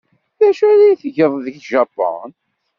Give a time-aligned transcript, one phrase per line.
[0.39, 2.29] D acu ara tgeḍ deg Japun?